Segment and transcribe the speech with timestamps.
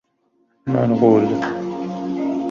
[0.69, 1.37] منقول